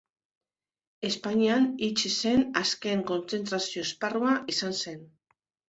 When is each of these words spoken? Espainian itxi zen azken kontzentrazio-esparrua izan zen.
Espainian 1.09 1.67
itxi 1.89 2.11
zen 2.25 2.43
azken 2.63 3.05
kontzentrazio-esparrua 3.13 4.35
izan 4.59 4.77
zen. 4.83 5.09